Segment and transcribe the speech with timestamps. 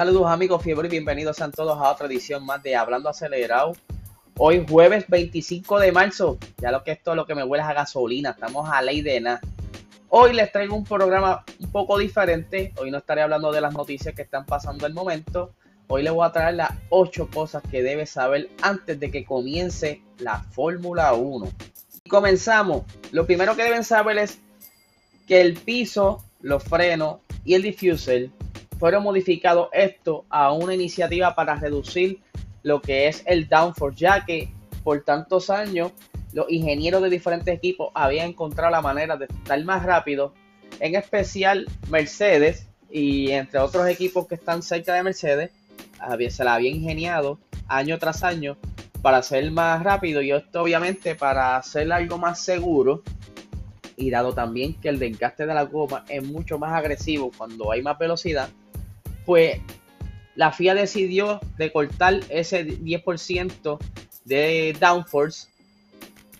[0.00, 3.74] Saludos amigos fiebre y bienvenidos a todos a otra edición más de Hablando Acelerado.
[4.38, 7.74] Hoy jueves 25 de marzo, ya lo que esto es lo que me huele a
[7.74, 9.42] gasolina, estamos a ley de nada.
[10.08, 14.14] Hoy les traigo un programa un poco diferente, hoy no estaré hablando de las noticias
[14.14, 15.52] que están pasando el momento,
[15.86, 20.00] hoy les voy a traer las 8 cosas que debes saber antes de que comience
[20.16, 21.46] la Fórmula 1.
[22.08, 24.38] Comenzamos, lo primero que deben saber es
[25.28, 28.30] que el piso, los frenos y el diffuser
[28.80, 32.20] fueron modificados esto a una iniciativa para reducir
[32.62, 34.48] lo que es el downforce, ya que
[34.82, 35.92] por tantos años
[36.32, 40.32] los ingenieros de diferentes equipos habían encontrado la manera de estar más rápido,
[40.80, 45.50] en especial Mercedes y entre otros equipos que están cerca de Mercedes,
[46.30, 48.56] se la había ingeniado año tras año
[49.02, 53.02] para ser más rápido y esto obviamente para hacer algo más seguro
[53.96, 57.82] y dado también que el desgaste de la goma es mucho más agresivo cuando hay
[57.82, 58.48] más velocidad,
[59.30, 59.60] pues
[60.34, 63.78] la FIA decidió recortar ese 10%
[64.24, 65.46] de downforce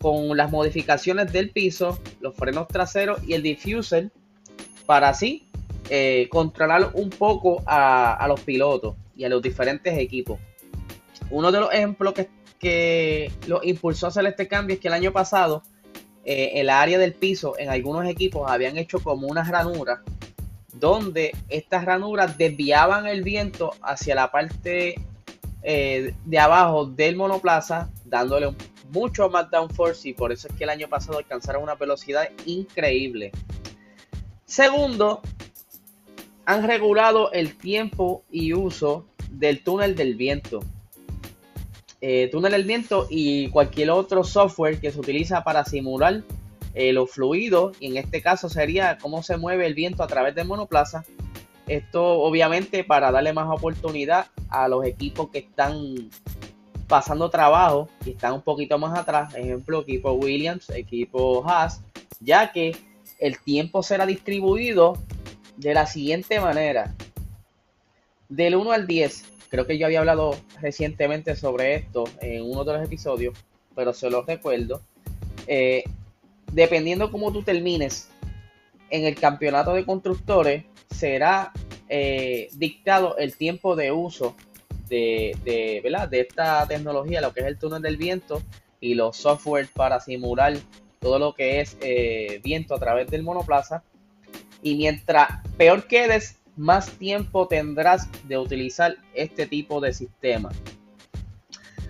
[0.00, 4.10] con las modificaciones del piso, los frenos traseros y el diffuser
[4.84, 5.46] para así
[5.90, 10.40] eh, controlar un poco a, los pilotos y a los diferentes equipos.
[11.30, 14.94] Uno de los ejemplos que, que los impulsó a hacer este cambio es que el
[14.94, 15.62] año pasado
[16.24, 20.00] eh, el área del piso en algunos equipos habían hecho como unas ranuras
[20.72, 24.94] donde estas ranuras desviaban el viento hacia la parte
[25.62, 28.54] eh, de abajo del monoplaza, dándole
[28.90, 33.32] mucho más downforce y por eso es que el año pasado alcanzaron una velocidad increíble.
[34.44, 35.22] Segundo,
[36.44, 40.60] han regulado el tiempo y uso del túnel del viento.
[42.00, 46.22] Eh, túnel del viento y cualquier otro software que se utiliza para simular
[46.74, 50.34] eh, los fluidos, y en este caso sería cómo se mueve el viento a través
[50.34, 51.04] del monoplaza.
[51.66, 56.10] Esto obviamente para darle más oportunidad a los equipos que están
[56.88, 61.82] pasando trabajo y están un poquito más atrás, ejemplo equipo Williams, equipo Haas,
[62.20, 62.76] ya que
[63.18, 64.98] el tiempo será distribuido
[65.56, 66.94] de la siguiente manera.
[68.28, 72.72] Del 1 al 10, creo que yo había hablado recientemente sobre esto en uno de
[72.74, 73.38] los episodios,
[73.74, 74.82] pero se los recuerdo.
[75.46, 75.84] Eh,
[76.52, 78.08] dependiendo cómo tú termines
[78.90, 81.52] en el campeonato de constructores, será
[81.88, 84.36] eh, dictado el tiempo de uso
[84.88, 88.42] de, de, de esta tecnología, lo que es el túnel del viento
[88.80, 90.54] y los software para simular
[91.00, 93.82] todo lo que es eh, viento a través del monoplaza.
[94.62, 100.50] Y mientras peor quedes, más tiempo tendrás de utilizar este tipo de sistema.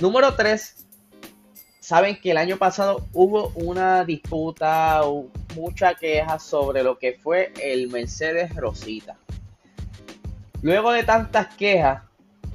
[0.00, 0.85] Número 3,
[1.86, 5.02] saben que el año pasado hubo una disputa,
[5.54, 9.16] mucha queja sobre lo que fue el Mercedes Rosita.
[10.62, 12.02] Luego de tantas quejas,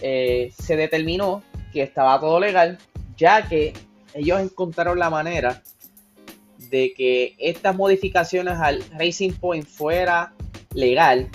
[0.00, 2.78] eh, se determinó que estaba todo legal,
[3.16, 3.74] ya que
[4.12, 5.62] ellos encontraron la manera
[6.58, 10.32] de que estas modificaciones al Racing Point fuera
[10.74, 11.28] legal.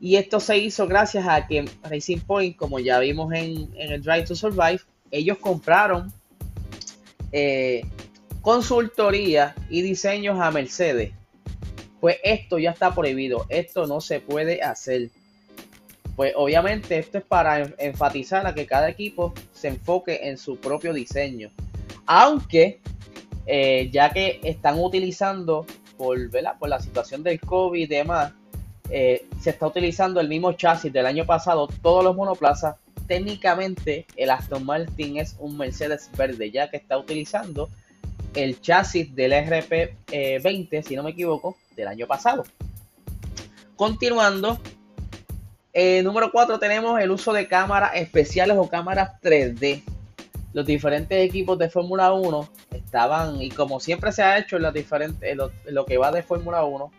[0.00, 4.02] Y esto se hizo gracias a que Racing Point, como ya vimos en, en el
[4.02, 6.12] Drive to Survive, ellos compraron
[7.32, 7.82] eh,
[8.40, 11.12] consultoría y diseños a Mercedes.
[12.00, 15.10] Pues esto ya está prohibido, esto no se puede hacer.
[16.16, 20.92] Pues obviamente esto es para enfatizar a que cada equipo se enfoque en su propio
[20.92, 21.50] diseño.
[22.06, 22.80] Aunque
[23.46, 25.66] eh, ya que están utilizando
[25.96, 26.18] por,
[26.58, 28.32] por la situación del COVID y demás,
[28.90, 32.76] eh, se está utilizando el mismo chasis del año pasado, todos los monoplazas
[33.12, 37.68] técnicamente el Aston Martin es un Mercedes verde, ya que está utilizando
[38.34, 42.44] el chasis del RP20, eh, si no me equivoco, del año pasado.
[43.76, 44.58] Continuando,
[45.74, 49.82] eh, número 4 tenemos el uso de cámaras especiales o cámaras 3D.
[50.54, 55.36] Los diferentes equipos de Fórmula 1 estaban, y como siempre se ha hecho en, diferentes,
[55.36, 56.90] lo, que va de Fórmula 1,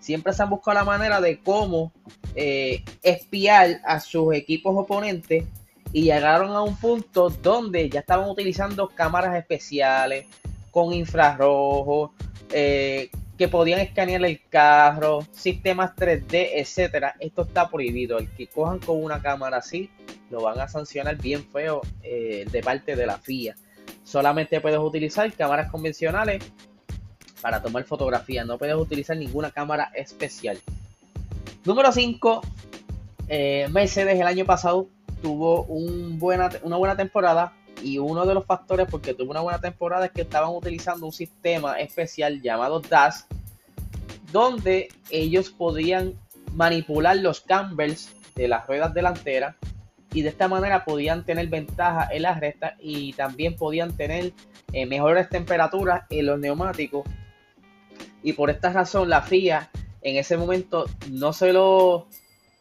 [0.00, 1.92] siempre se han buscado la manera de cómo
[2.34, 5.44] eh, espiar a sus equipos oponentes
[5.92, 10.26] y llegaron a un punto donde ya estaban utilizando cámaras especiales
[10.70, 12.12] con infrarrojo
[12.52, 17.14] eh, que podían escanear el carro, sistemas 3D, etcétera.
[17.20, 18.18] Esto está prohibido.
[18.18, 19.90] El que cojan con una cámara así
[20.30, 23.54] lo van a sancionar bien feo eh, de parte de la FIA.
[24.02, 26.42] Solamente puedes utilizar cámaras convencionales
[27.40, 28.44] para tomar fotografías.
[28.44, 30.58] No puedes utilizar ninguna cámara especial.
[31.64, 32.42] Número 5.
[33.28, 34.88] Eh, Mercedes el año pasado
[35.20, 40.12] tuvo una buena temporada y uno de los factores porque tuvo una buena temporada es
[40.12, 43.26] que estaban utilizando un sistema especial llamado DAS
[44.32, 46.14] donde ellos podían
[46.52, 49.56] manipular los cambios de las ruedas delanteras
[50.12, 54.32] y de esta manera podían tener ventaja en las rectas y también podían tener
[54.72, 57.06] eh, mejores temperaturas en los neumáticos.
[58.22, 59.70] Y por esta razón la FIA
[60.02, 62.08] en ese momento no se lo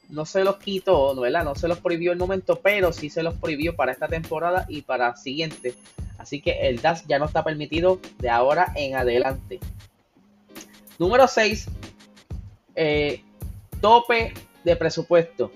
[0.10, 1.44] no se los quitó, ¿no, ¿verdad?
[1.44, 4.82] No se los prohibió el momento, pero sí se los prohibió para esta temporada y
[4.82, 5.76] para siguiente.
[6.18, 9.60] Así que el DAS ya no está permitido de ahora en adelante.
[10.98, 11.68] Número 6.
[12.76, 13.22] Eh,
[13.82, 14.34] tope
[14.64, 15.52] de presupuesto.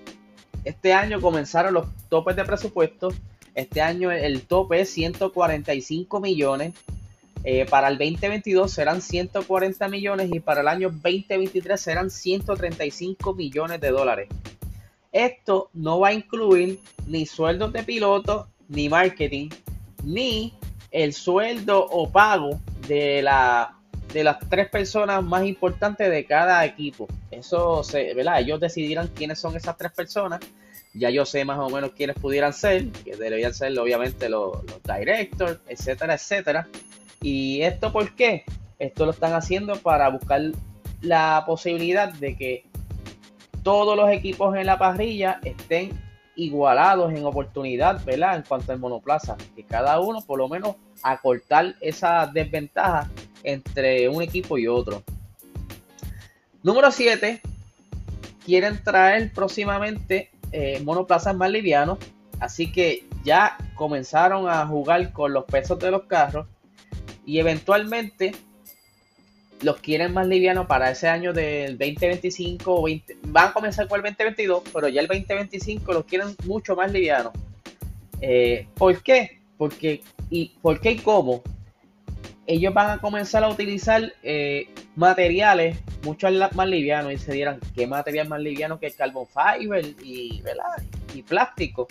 [0.64, 3.08] Este año comenzaron los topes de presupuesto.
[3.54, 6.74] Este año el tope es 145 millones.
[7.44, 13.80] Eh, para el 2022 serán 140 millones y para el año 2023 serán 135 millones
[13.80, 14.28] de dólares.
[15.10, 19.50] Esto no va a incluir ni sueldos de piloto, ni marketing,
[20.04, 20.54] ni
[20.90, 23.76] el sueldo o pago de, la,
[24.12, 27.08] de las tres personas más importantes de cada equipo.
[27.30, 28.40] Eso, se, ¿verdad?
[28.40, 30.40] Ellos decidirán quiénes son esas tres personas.
[30.94, 34.82] Ya yo sé más o menos quiénes pudieran ser, que deberían ser obviamente los, los
[34.82, 36.68] directors, etcétera, etcétera.
[37.22, 38.44] ¿Y esto por qué?
[38.78, 40.42] Esto lo están haciendo para buscar
[41.00, 42.64] la posibilidad de que
[43.62, 45.92] todos los equipos en la parrilla estén
[46.34, 48.36] igualados en oportunidad, ¿verdad?
[48.36, 53.08] En cuanto al monoplaza, que cada uno por lo menos acortar esa desventaja
[53.44, 55.02] entre un equipo y otro.
[56.62, 57.40] Número 7,
[58.44, 61.98] quieren traer próximamente eh, monoplazas más livianos,
[62.40, 66.46] así que ya comenzaron a jugar con los pesos de los carros
[67.24, 68.32] y eventualmente
[69.62, 73.98] los quieren más livianos para ese año del 2025 o 20, van a comenzar con
[73.98, 77.32] el 2022, pero ya el 2025 los quieren mucho más livianos.
[78.20, 79.40] Eh, ¿Por qué?
[79.56, 81.42] Porque, y, ¿Por qué y cómo?
[82.46, 87.86] Ellos van a comenzar a utilizar eh, materiales mucho más livianos y se dirán, ¿qué
[87.86, 90.42] material más liviano que el carbon fiber y,
[91.14, 91.86] y plástico?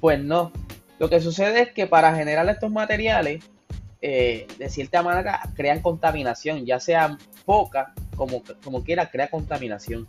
[0.00, 0.52] Pues no.
[1.00, 3.42] Lo que sucede es que para generar estos materiales
[4.02, 10.06] eh, de cierta manera crean contaminación, ya sea poca, como, como quiera, crea contaminación.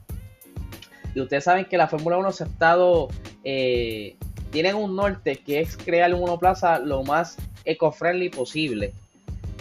[1.13, 3.09] Y ustedes saben que la Fórmula 1 se ha estado,
[3.43, 4.15] eh,
[4.49, 8.93] tienen un norte que es crear un monoplaza lo más eco-friendly posible.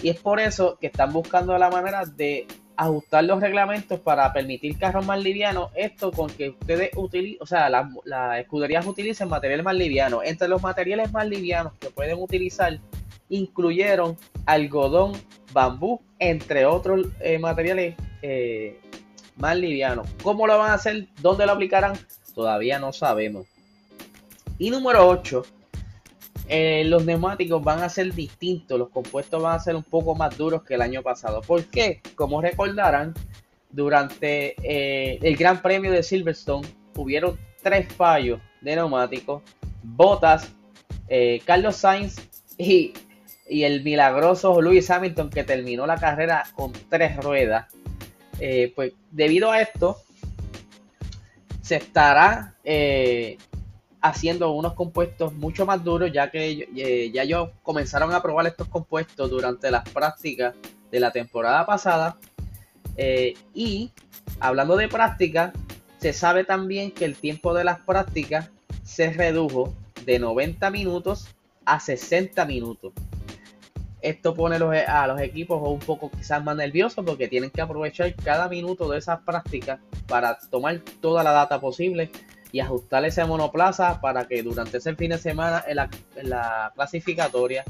[0.02, 4.78] Y es por eso que están buscando la manera de ajustar los reglamentos para permitir
[4.78, 5.70] carros más livianos.
[5.74, 10.22] Esto con que ustedes utilicen, o sea, las escuderías utilicen materiales más livianos.
[10.24, 12.78] Entre los materiales más livianos que pueden utilizar
[13.30, 15.12] incluyeron algodón,
[15.52, 18.78] bambú, entre otros eh, materiales eh,
[19.36, 20.06] más livianos.
[20.22, 21.08] ¿Cómo lo van a hacer?
[21.22, 21.98] ¿Dónde lo aplicarán?
[22.34, 23.46] Todavía no sabemos.
[24.58, 25.42] Y número 8,
[26.48, 30.36] eh, los neumáticos van a ser distintos, los compuestos van a ser un poco más
[30.36, 31.40] duros que el año pasado.
[31.40, 32.02] ¿Por qué?
[32.14, 33.14] Como recordarán,
[33.70, 34.56] durante
[35.26, 36.66] el Gran Premio de Silverstone
[36.96, 39.42] hubieron tres fallos de neumáticos,
[39.82, 40.52] botas,
[41.46, 42.16] Carlos Sainz
[42.58, 42.92] y
[43.50, 47.66] y el milagroso Lewis Hamilton que terminó la carrera con tres ruedas.
[48.38, 49.98] Eh, pues debido a esto,
[51.60, 53.36] se estará eh,
[54.00, 58.68] haciendo unos compuestos mucho más duros, ya que eh, ya ellos comenzaron a probar estos
[58.68, 60.54] compuestos durante las prácticas
[60.90, 62.16] de la temporada pasada.
[63.54, 63.90] y
[64.38, 65.52] hablando de práctica,
[65.98, 68.50] se sabe también que el tiempo de las prácticas
[68.84, 71.28] se redujo de 90 minutos
[71.64, 72.92] a 60 minutos.
[74.02, 78.48] Esto pone a los equipos un poco quizás más nerviosos porque tienen que aprovechar cada
[78.48, 79.78] minuto de esas prácticas
[80.08, 82.10] para tomar toda la data posible
[82.52, 85.76] y ajustar ese monoplaza para que durante ese fin de semana en
[86.28, 87.64] la, clasificatoria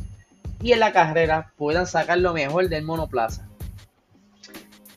[0.62, 3.48] y en la carrera puedan sacar lo mejor del monoplaza.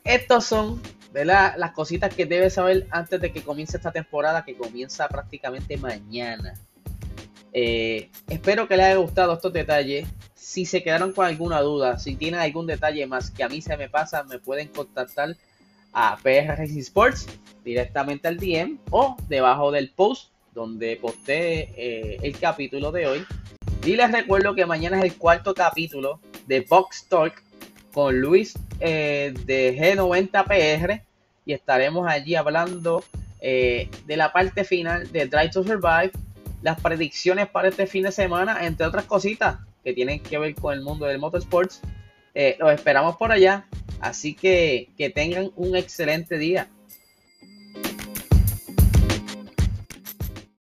[0.04, 0.82] Estos son
[1.14, 6.54] las cositas que debes saber antes de que comience esta temporada que comienza prácticamente mañana.
[7.54, 10.08] Eh, espero que les haya gustado estos detalles.
[10.54, 13.76] Si se quedaron con alguna duda, si tienen algún detalle más que a mí se
[13.76, 15.36] me pasa, me pueden contactar
[15.92, 17.26] a PR Racing Sports
[17.66, 23.26] directamente al DM o debajo del post donde posté eh, el capítulo de hoy.
[23.84, 27.42] Y les recuerdo que mañana es el cuarto capítulo de Box Talk
[27.92, 31.02] con Luis eh, de G90PR
[31.48, 33.04] y estaremos allí hablando
[33.42, 36.12] de la parte final de Drive to Survive
[36.62, 40.74] las predicciones para este fin de semana, entre otras cositas que tienen que ver con
[40.74, 41.82] el mundo del motorsports.
[42.34, 43.68] Eh, los esperamos por allá,
[44.00, 46.70] así que que tengan un excelente día.